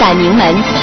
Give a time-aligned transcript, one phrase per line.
[0.00, 0.79] 感名门。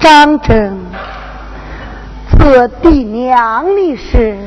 [0.00, 0.78] 张真，
[2.30, 4.38] 此地娘的事，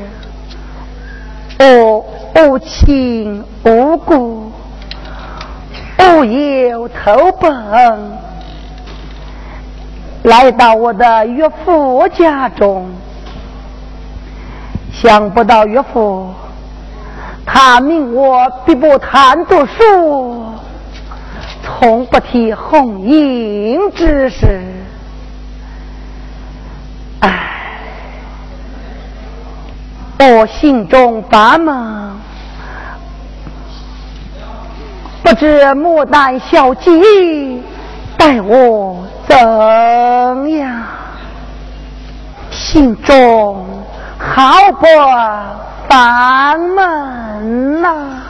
[1.60, 2.04] 我
[2.34, 4.50] 无亲无故，
[5.98, 8.12] 无有投奔，
[10.24, 12.90] 来到我的岳父家中，
[14.92, 16.34] 想不到岳父
[17.46, 20.42] 他命我必不谈读书。
[21.62, 24.60] 从不提红姻之事，
[30.18, 32.12] 我心中发闷，
[35.22, 36.90] 不知牡丹小姐
[38.16, 39.36] 待我怎
[40.56, 40.82] 样，
[42.50, 43.66] 心中
[44.18, 44.86] 好不
[45.88, 48.22] 烦闷呐。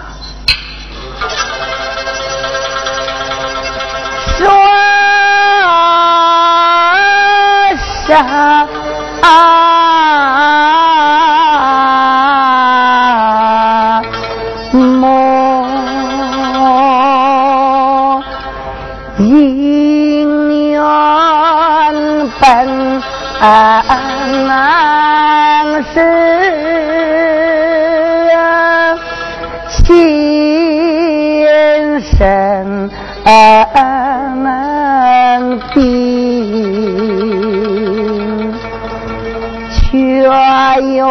[4.37, 4.49] 说
[8.07, 8.15] 什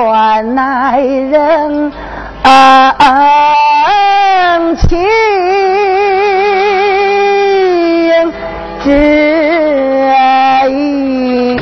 [0.05, 1.91] 我乃人
[4.75, 4.99] 情
[8.83, 8.89] 只
[10.69, 11.53] 一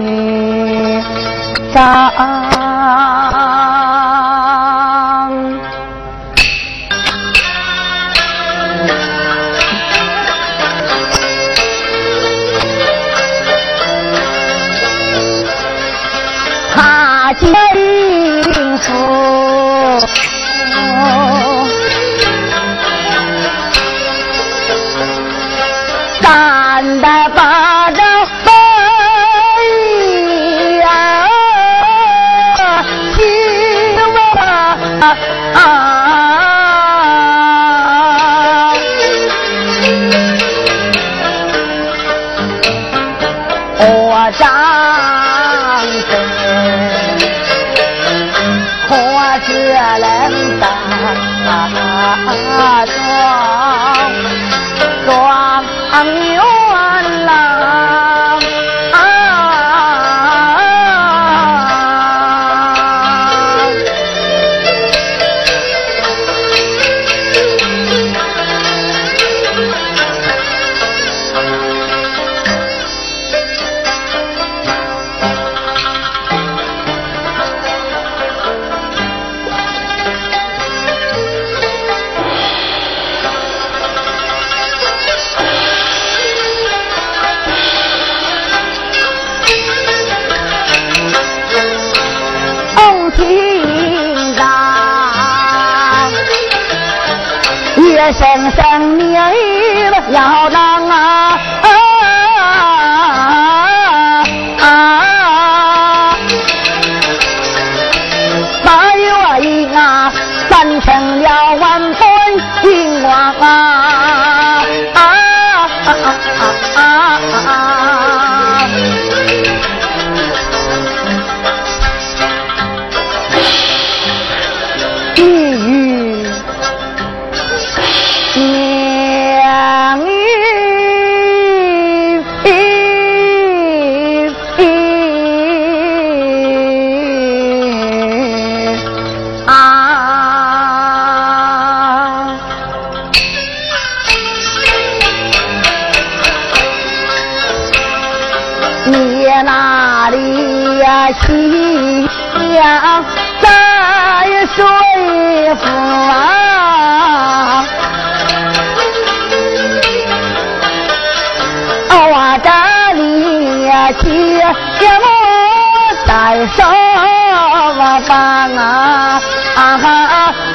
[168.01, 169.21] 房啊
[169.55, 169.87] 啊啊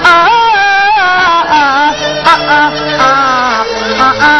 [0.02, 0.14] 啊啊
[1.48, 1.54] 啊
[2.48, 2.52] 啊
[2.98, 3.02] 啊
[3.98, 4.32] 啊啊！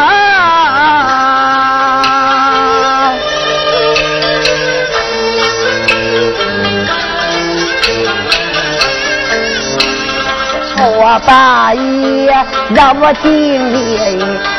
[10.79, 12.33] 我把爷
[12.73, 13.25] 让我敬
[13.73, 13.75] 礼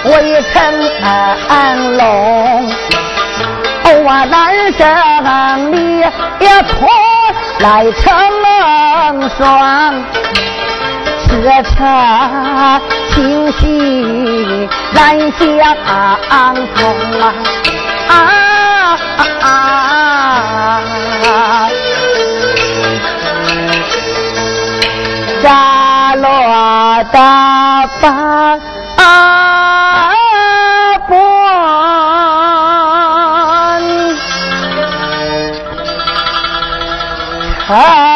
[0.05, 0.57] 为成
[1.97, 2.03] 龙，
[4.05, 5.77] 我南山里
[6.41, 6.89] 也托
[7.61, 8.15] 来成
[9.37, 9.95] 双，
[11.27, 11.27] 车
[11.63, 11.75] 车
[13.11, 15.39] 清晰难相
[16.77, 16.79] 通
[17.21, 17.23] 啊
[19.43, 19.49] 啊！
[25.43, 25.47] 扎
[26.15, 26.25] 罗
[27.13, 28.59] 大巴
[37.69, 38.08] 长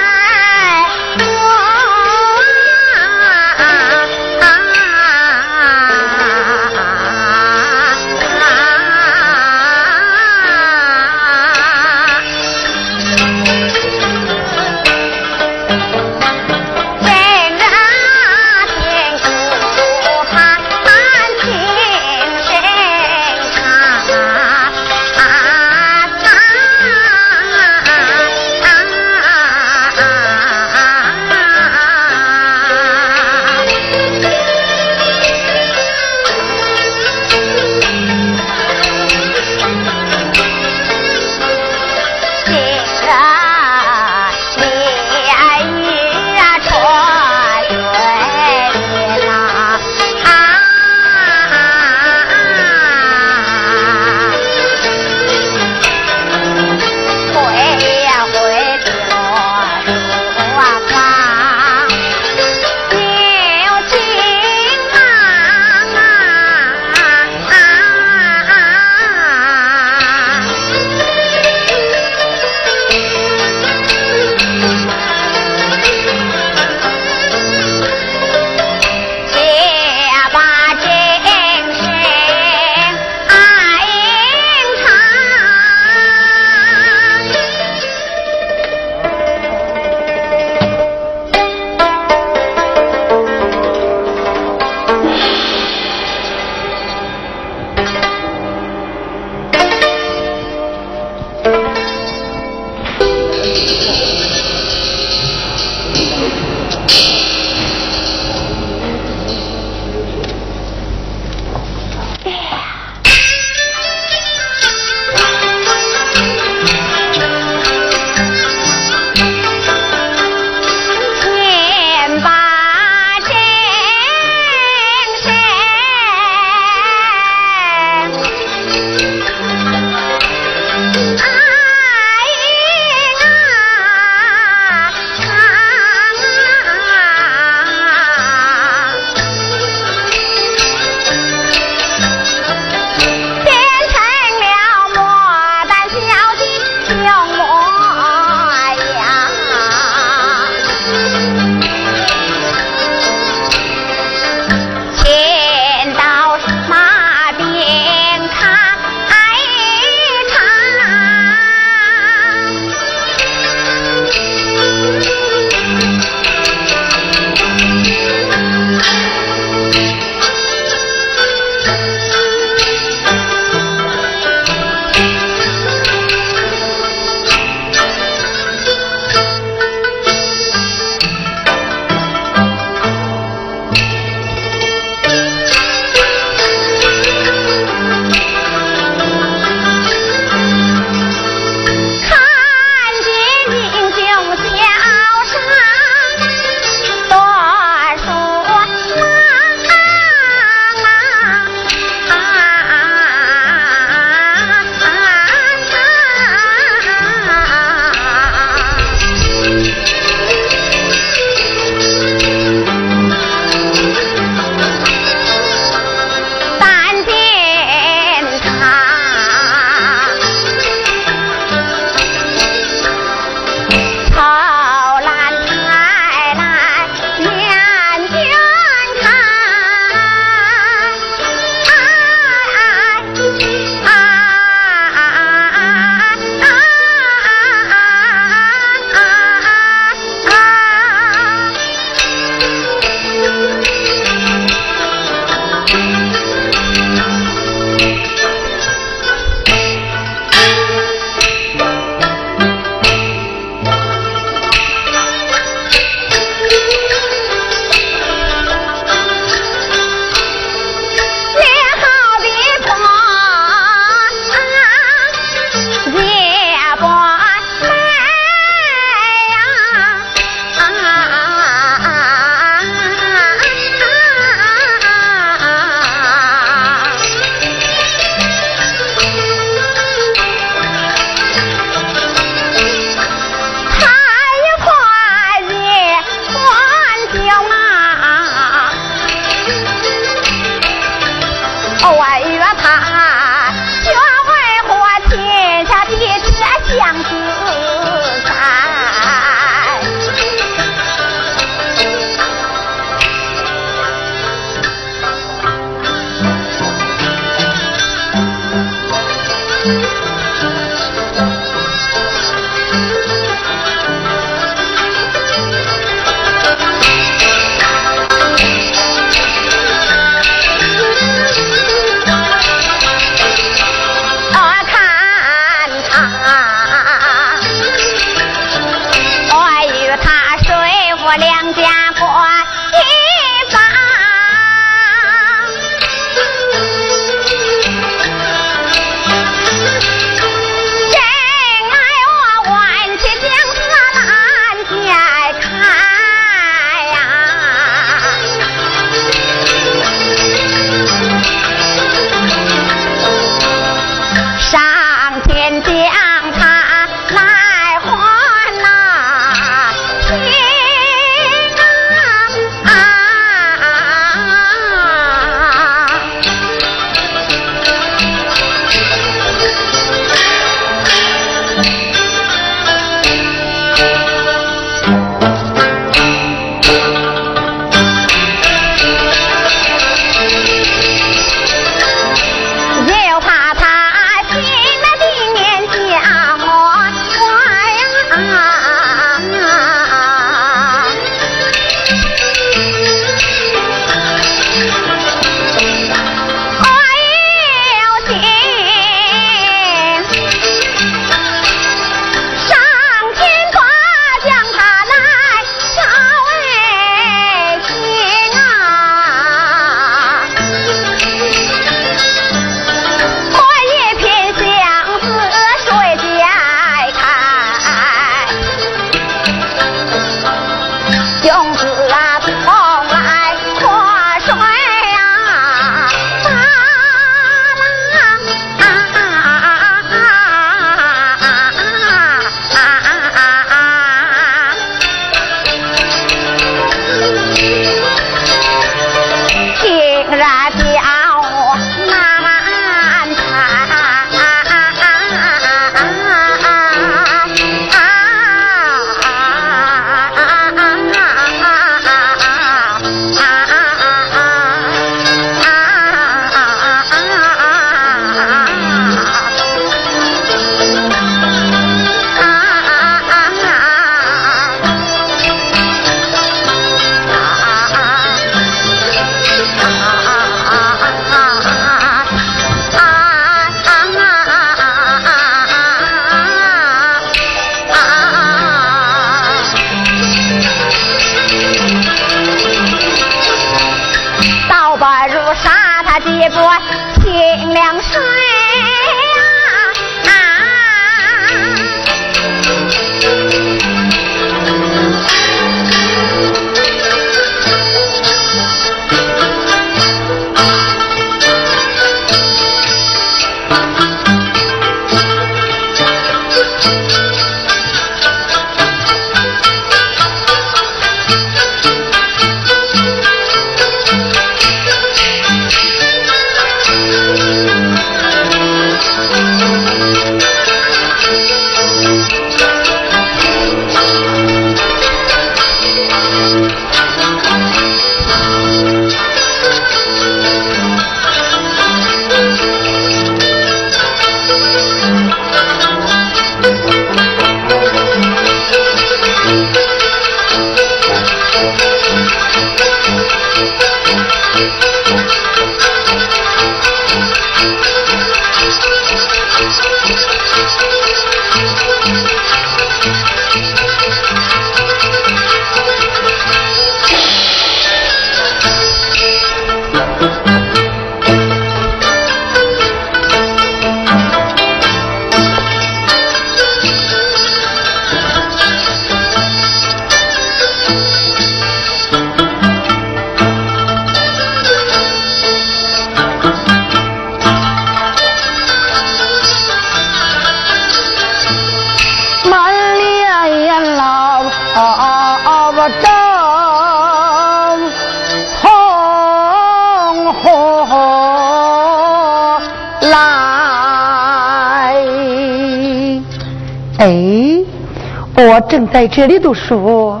[598.38, 600.00] 我正在这里读书，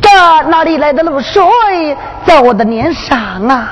[0.00, 0.08] 这
[0.48, 1.42] 哪里来的露水
[2.24, 3.68] 在我的脸上啊？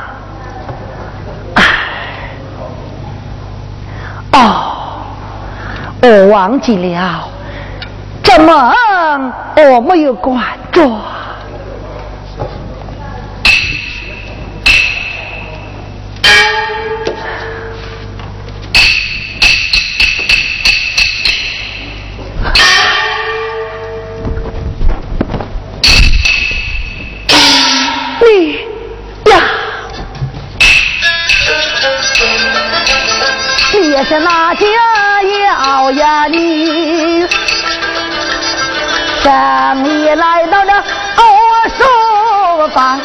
[4.32, 4.72] 哦，
[6.02, 7.28] 我忘记了，
[8.24, 9.32] 这梦
[9.72, 10.92] 我没有关住。
[39.22, 40.72] 等你来到了
[41.16, 41.24] 欧
[41.68, 42.98] 书房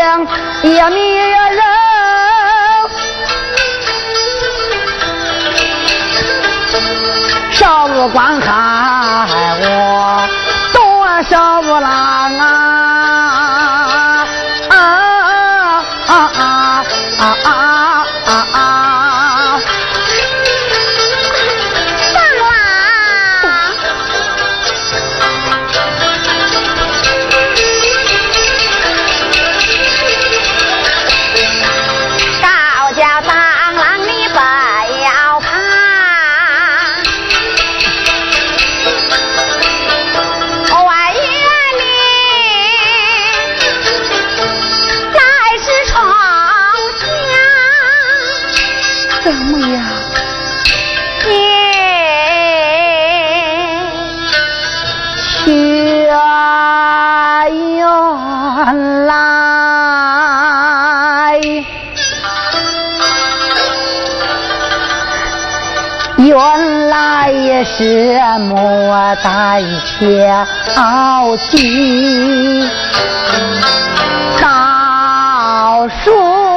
[0.00, 0.26] 江
[0.62, 1.62] 也灭人，
[7.50, 8.69] 少日观看
[58.66, 59.30] 原来。
[66.18, 69.62] 原来也是莫待
[69.98, 72.68] 小鸡
[74.40, 76.49] 倒数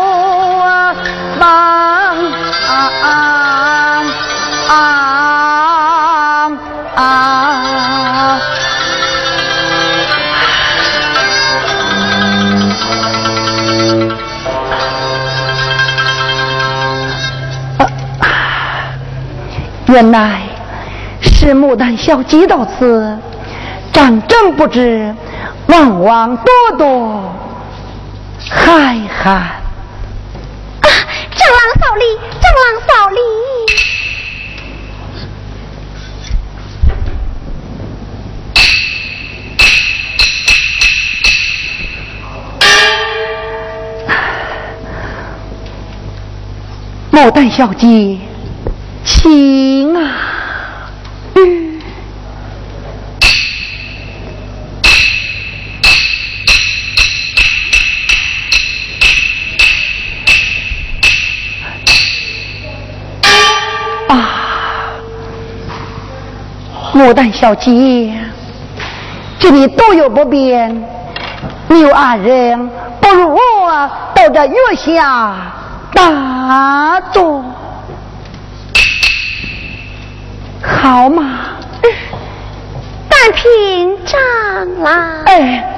[19.93, 20.41] 原来。
[21.21, 23.15] 是牡丹小姐到此，
[23.91, 25.13] 战争不知，
[25.67, 26.45] 往往多
[26.77, 27.31] 多
[28.49, 29.35] 害寒。
[29.35, 29.53] 啊，
[30.81, 32.03] 张郎扫礼，
[32.41, 33.19] 张郎扫礼。
[47.11, 48.17] 牡丹小姐，
[49.23, 50.01] 行啊。
[64.09, 64.29] 啊
[66.93, 68.13] 牡丹小姐，
[69.39, 70.85] 这里都有不便，
[71.67, 72.69] 你有二人，
[73.01, 75.51] 不如我到这月下
[75.93, 77.42] 打坐，
[80.83, 81.39] 好吗？
[83.09, 84.19] 但凭张
[84.83, 85.23] 郎。
[85.23, 85.72] 哎，哎，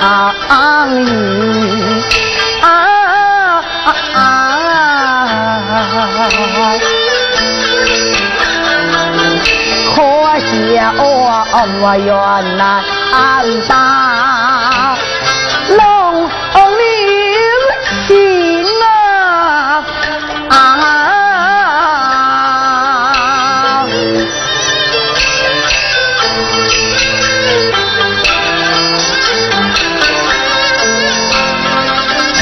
[0.00, 0.34] 啊！
[9.94, 11.44] 可惜我
[11.80, 12.82] 我原来
[13.68, 14.07] 大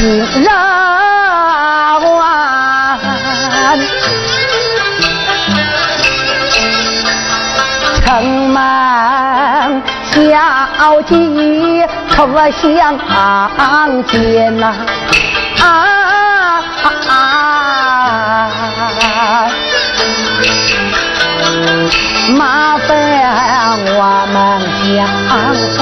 [0.07, 0.23] 人，
[8.05, 8.09] 城
[8.51, 10.15] 门小
[11.03, 12.97] 姐可相
[14.05, 14.75] 见呐？
[15.61, 15.65] 啊！
[22.37, 22.89] 麻烦
[23.99, 24.01] 我
[24.33, 24.37] 们
[24.95, 24.97] 相
[25.77, 25.79] 会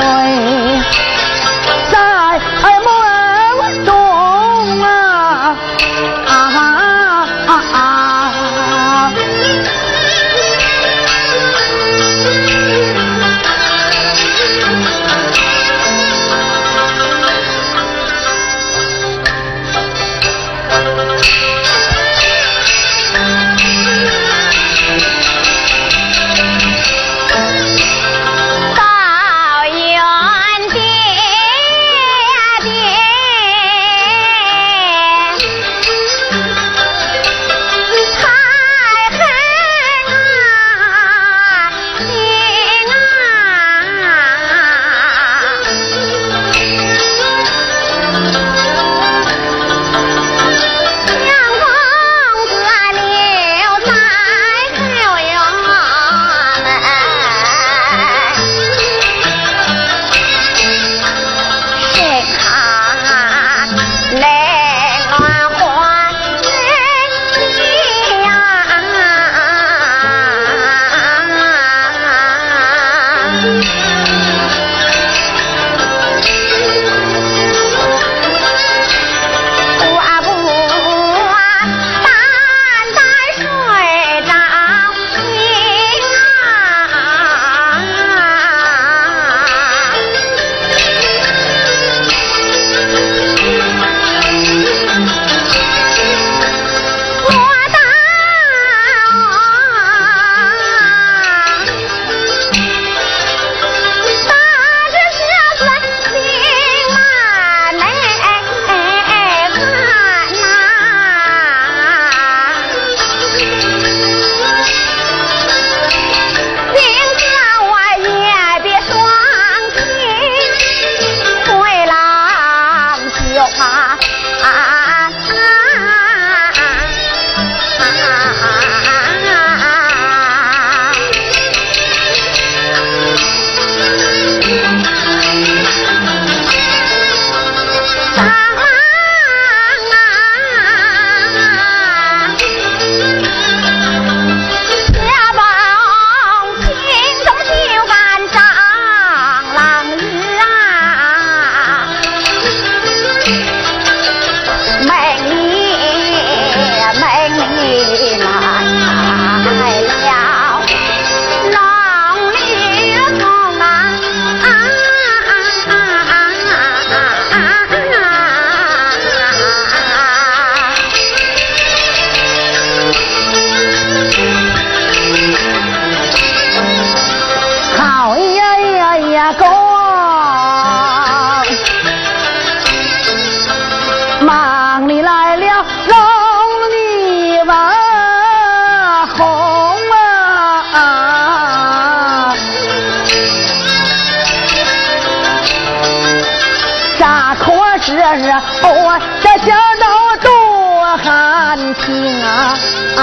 [198.16, 199.46] 热，哦，这小
[199.80, 199.86] 道
[200.22, 202.56] 多寒情啊
[202.96, 203.00] 啊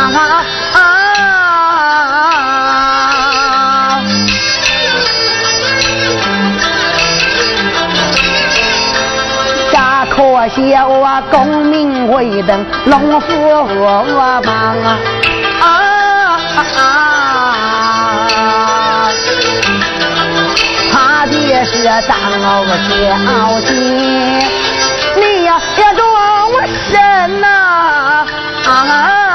[0.74, 0.78] 啊！
[9.72, 9.76] 咋
[10.10, 10.16] 可
[10.50, 11.22] 笑啊？
[11.30, 15.00] 功名未登，龙虎我忙啊
[15.60, 15.64] 啊
[16.78, 16.80] 啊！
[20.92, 21.32] 怕的
[21.66, 22.90] 是当我小
[23.62, 23.72] 姐。
[25.76, 26.06] 别动
[26.54, 28.26] 我身呐！
[28.66, 29.31] 啊啊！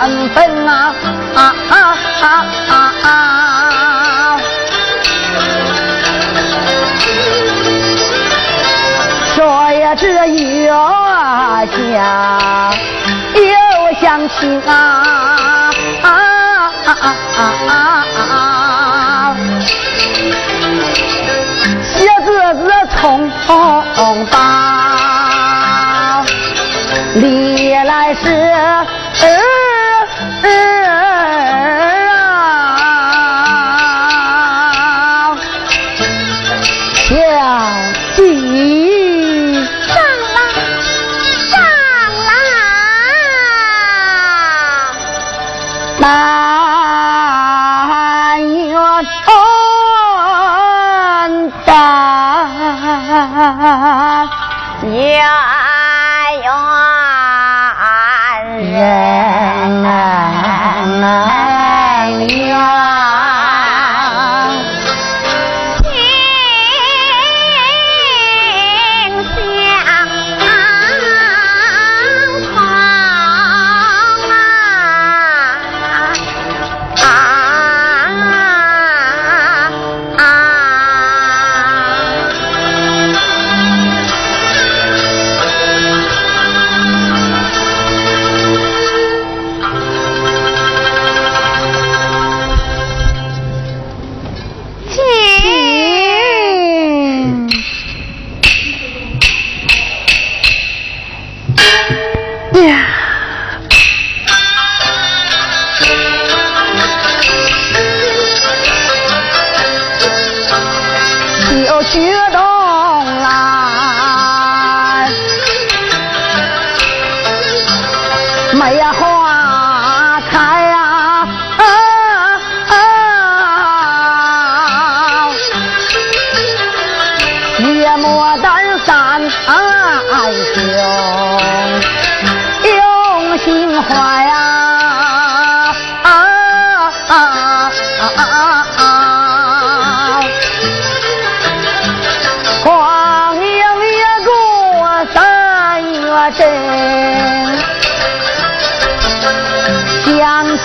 [0.00, 0.94] 缘分啊
[1.34, 1.74] 啊啊！
[2.22, 2.24] 啊
[2.68, 2.72] 啊
[3.02, 3.06] 啊！
[9.34, 9.40] 说
[9.72, 10.74] 呀，这又
[11.66, 11.70] 想
[13.34, 13.40] 又
[14.00, 14.70] 想亲啊
[16.02, 16.06] 啊
[16.86, 17.04] 啊啊
[17.68, 17.70] 啊
[18.16, 19.36] 啊！
[21.82, 22.62] 写字子
[22.96, 23.00] 匆
[23.46, 23.48] 匆
[24.26, 24.36] 吧，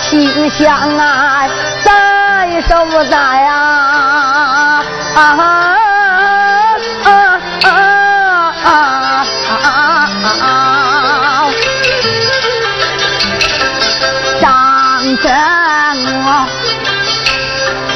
[0.10, 1.50] 心相爱，
[1.84, 4.84] 在手在啊
[5.16, 5.74] 啊！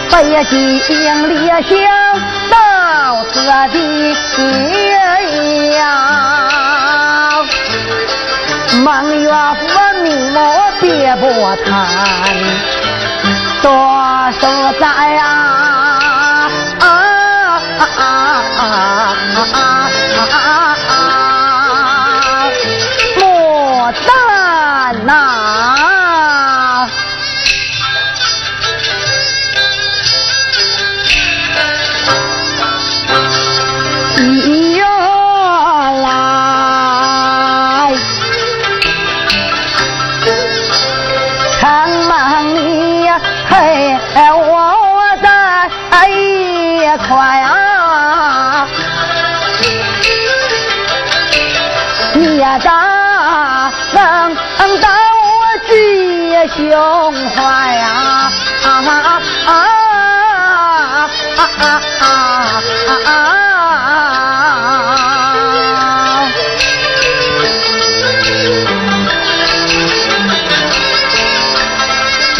[0.09, 0.79] 北京
[1.27, 1.77] 列乡
[2.49, 2.55] 到
[3.31, 3.39] 此
[3.71, 4.13] 地
[5.75, 5.81] 呀，
[8.83, 10.41] 孟岳父密谋
[10.79, 11.25] 别不
[11.63, 11.87] 谈，
[13.61, 13.69] 多
[14.39, 16.83] 少载啊啊
[17.79, 18.11] 啊啊
[18.57, 18.63] 啊
[19.53, 19.90] 啊！
[56.55, 58.31] 胸怀啊
[58.63, 59.49] 啊啊啊
[61.57, 61.63] 啊
[61.99, 62.05] 啊
[63.05, 63.11] 啊！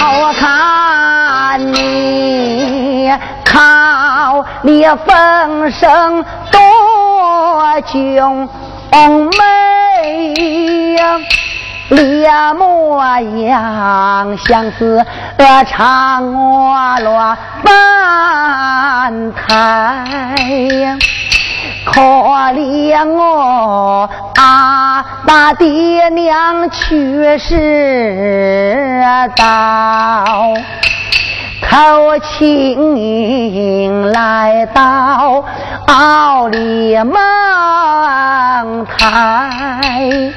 [0.04, 0.42] 我看
[1.74, 3.12] 你
[3.46, 6.60] 靠你风声多
[7.88, 8.50] 俊
[9.38, 11.18] 美呀。
[11.92, 15.06] 脸模样相似
[15.38, 16.24] 嫦
[17.04, 20.98] 娥半台，
[21.84, 22.00] 可
[22.54, 29.04] 怜我啊，那爹娘去世
[29.36, 30.54] 早，
[31.62, 35.44] 偷亲来到
[35.88, 40.32] 奥里孟台。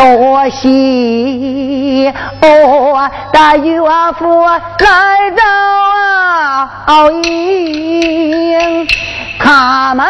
[0.00, 3.82] 多喜我的岳
[4.18, 5.42] 父来到
[6.86, 8.88] 奥营，
[9.38, 10.06] 他们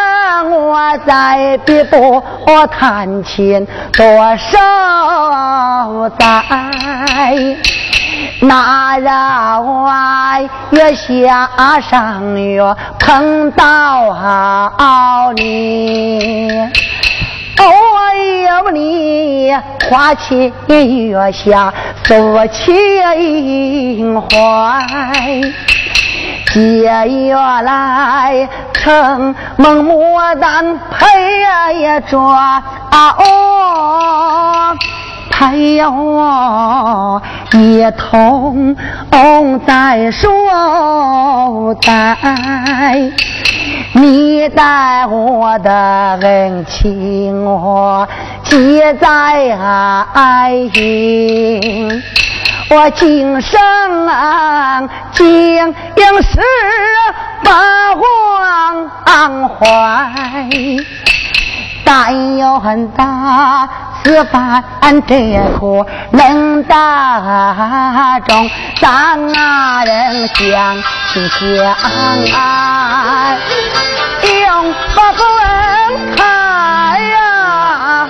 [0.49, 2.22] 我在别不
[2.70, 6.24] 探亲多少载，
[8.41, 9.93] 那让我
[10.70, 12.62] 也下上月
[13.01, 16.49] 碰到你。
[17.63, 17.69] 我
[18.65, 19.53] 有你
[19.89, 21.73] 花前月下
[22.05, 22.15] 诉
[22.53, 24.27] 情怀，
[26.53, 32.63] 借月来承蒙牡丹陪着我，
[35.31, 38.75] 陪我一同
[39.67, 40.29] 在守
[41.83, 42.17] 在。
[43.93, 48.09] 你待我的恩情，我
[48.45, 49.57] 记在
[50.72, 52.03] 心。
[52.70, 53.61] 我今生
[55.11, 55.26] 经
[55.57, 56.41] 营是
[57.43, 59.59] 八荒怀，
[61.93, 63.68] 但愿大
[64.05, 64.62] 此番
[65.09, 68.49] 这苦能打中，
[68.80, 69.18] 三
[69.84, 70.80] 人相
[71.12, 71.74] 亲相
[72.32, 73.36] 爱。
[74.22, 75.26] 永不分
[76.16, 76.22] 开
[77.11, 78.07] 呀！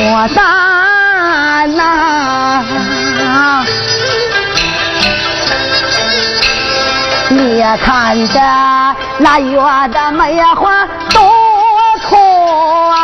[0.00, 0.67] 我在
[7.76, 8.40] 看着
[9.18, 9.58] 那月
[9.92, 11.20] 的梅花多
[12.08, 12.18] 阔
[12.90, 12.94] 啊！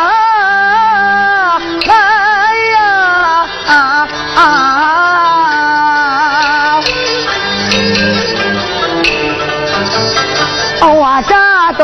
[10.87, 11.35] 我这
[11.77, 11.83] 都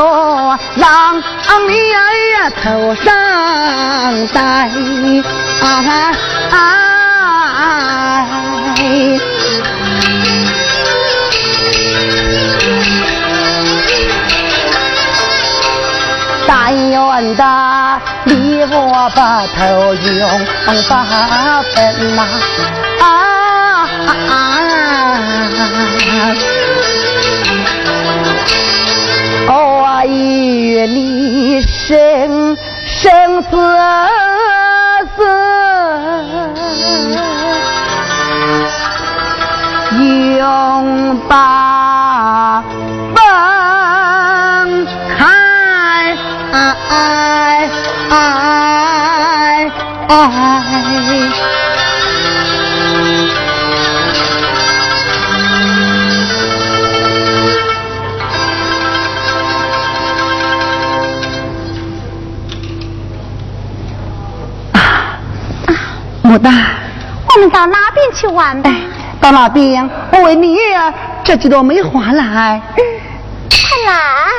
[0.75, 1.17] 让
[1.67, 1.73] 你
[2.63, 3.13] 头上
[4.33, 4.69] 戴，
[6.49, 6.90] 但
[17.21, 20.27] 愿的你我把头用
[20.89, 22.25] 八分呐。
[29.47, 33.49] 我与你生生死
[35.15, 35.23] 死
[40.37, 41.60] 永把
[66.23, 66.53] 牡丹，
[67.33, 68.69] 我们到哪边去玩吧？
[69.19, 70.55] 到那边，我为你
[71.23, 72.61] 这几朵梅花来。
[73.49, 74.30] 快来！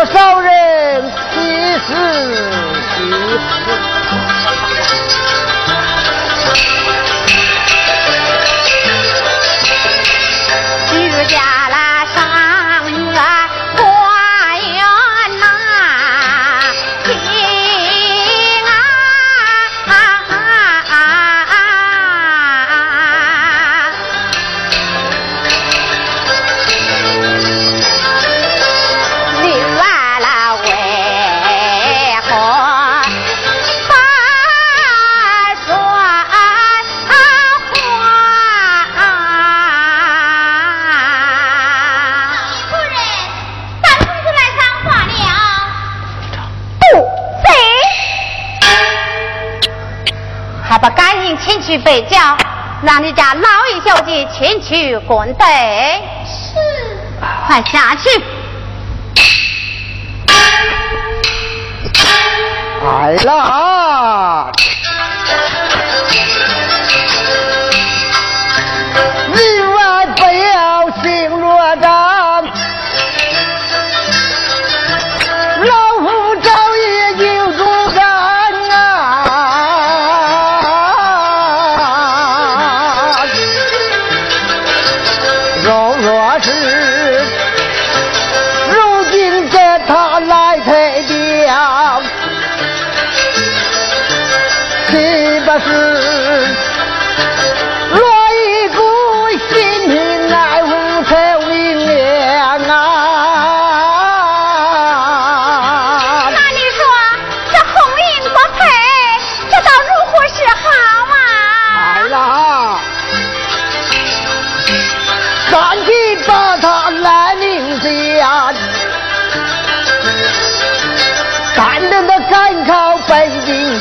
[0.00, 0.39] yourself
[51.70, 52.18] 去北郊，
[52.82, 55.46] 让你家老爷小姐前去观队。
[56.26, 56.56] 是，
[57.46, 58.10] 快下去。
[62.82, 64.49] 来了。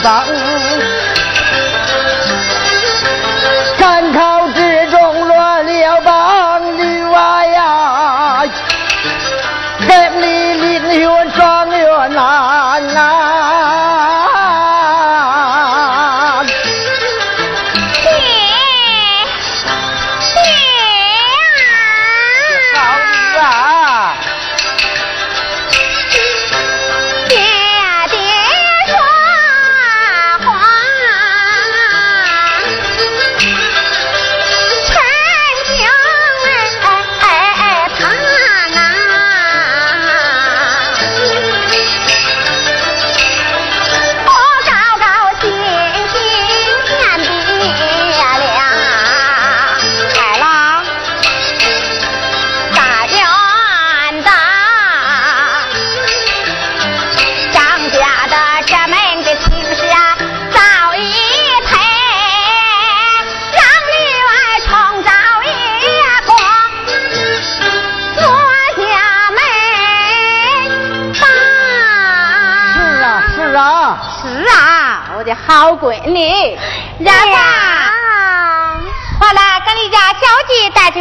[0.01, 0.98] 考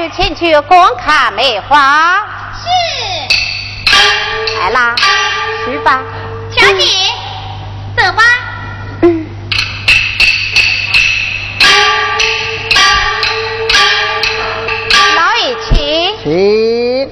[0.08, 2.20] 姐带去前去观看梅花。
[2.54, 2.64] 是。
[4.60, 4.96] 来啦，
[5.64, 6.00] 去吧。
[6.50, 6.84] 小姐，
[7.96, 8.22] 走吧。
[9.02, 9.26] 嗯。
[15.16, 16.16] 老爷请。
[16.22, 17.10] 请。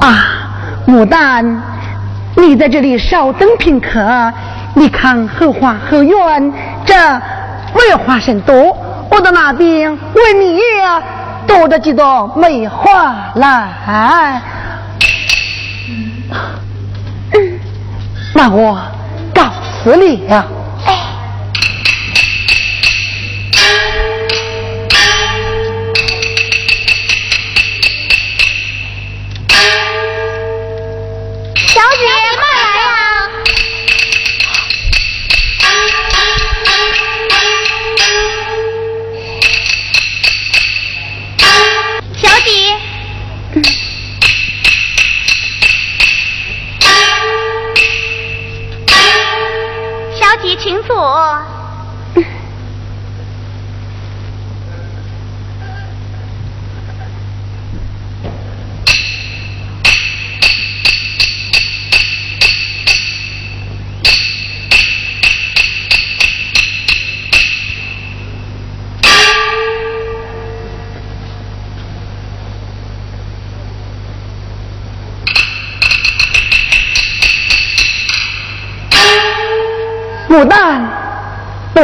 [0.00, 0.06] 啊，
[0.86, 1.62] 牡丹，
[2.46, 4.32] 你在这里稍等片刻。
[4.74, 6.52] 你看后花后院，
[6.84, 8.76] 这梅花甚多，
[9.10, 10.60] 我到那边为你
[11.46, 14.40] 多着几朵梅花来。
[18.34, 18.78] 那我
[19.34, 19.42] 告
[19.82, 20.55] 辞了。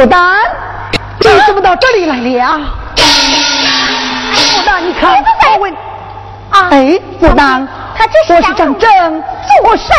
[0.03, 0.35] 牡丹，
[1.19, 2.59] 你怎么到这里来了？
[2.97, 5.73] 牡丹，你看，我问，
[6.51, 9.23] 哎，牡丹，他这是我是张正，
[9.63, 9.93] 我谁？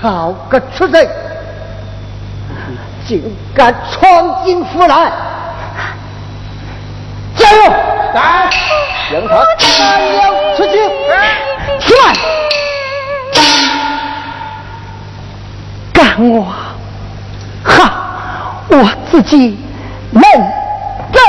[0.00, 1.06] 好个畜生，
[3.06, 3.22] 竟
[3.54, 5.12] 敢闯进府来！
[7.36, 7.70] 加油！
[8.14, 8.48] 来，
[9.12, 10.72] 让他斩了出去！
[11.80, 12.14] 起来！
[15.92, 16.46] 干我！
[17.62, 17.92] 哈，
[18.68, 19.58] 我自己
[20.12, 20.22] 能
[21.12, 21.20] 走。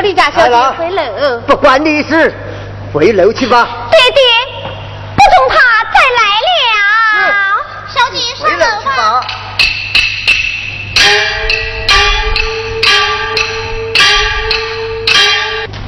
[0.00, 2.34] 府里家小姐回楼，不关你事，
[2.90, 3.68] 回楼去吧。
[3.90, 4.22] 爹爹，
[5.14, 5.56] 不中他
[5.92, 6.50] 再来了。
[7.86, 8.64] 小姐上楼
[8.96, 9.20] 吧。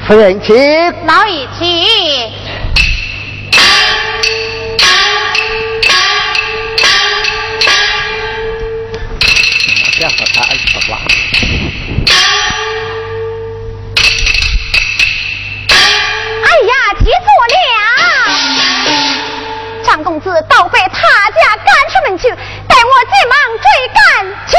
[0.07, 0.55] 夫人请。
[1.07, 2.02] 老爷请。
[20.23, 24.03] 子倒被他家赶出门去，待我急忙追赶
[24.47, 24.57] 去。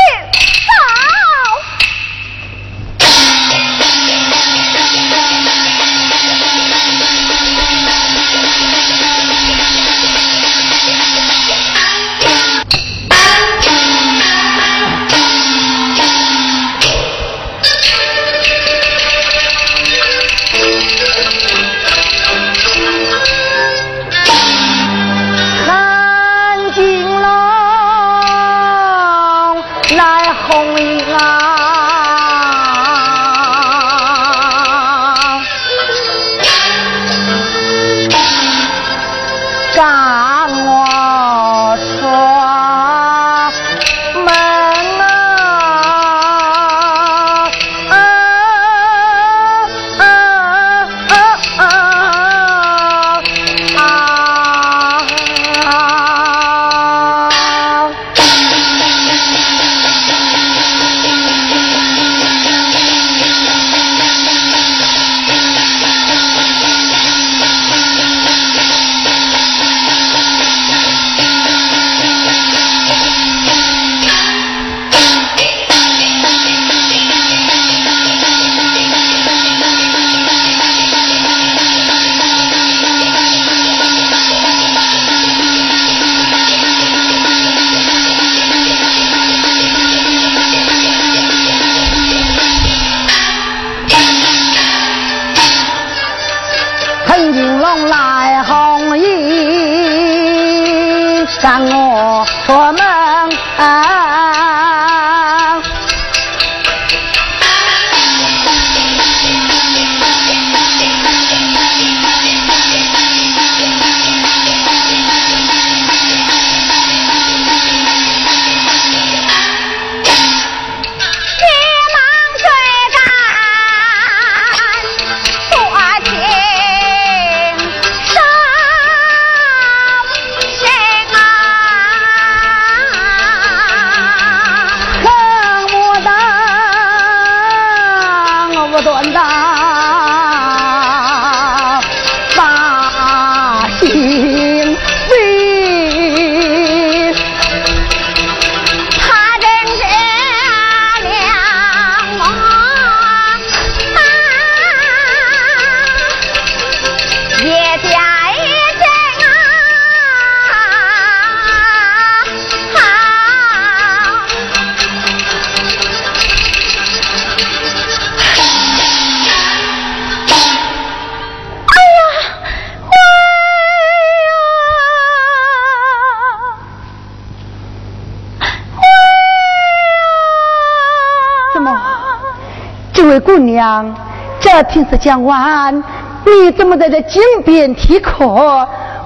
[184.40, 185.84] 这平时讲完，
[186.26, 188.24] 你怎么在这井边啼哭？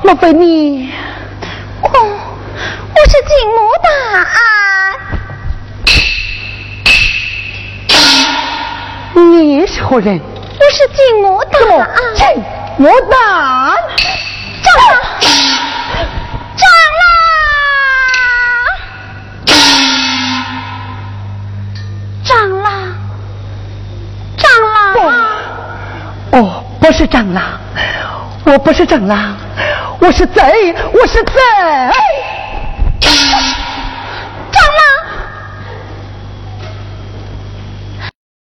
[0.03, 0.91] 莫非你？
[1.81, 1.93] 我我
[3.07, 3.87] 是金牡丹。
[9.31, 10.19] 你是何人？
[10.19, 11.53] 我是金牡丹。
[12.15, 12.25] 金
[12.79, 13.15] 牡丹。
[26.97, 27.43] 是蟑螂，
[28.43, 29.37] 我不是蟑螂，
[30.01, 31.31] 我是贼，我是贼。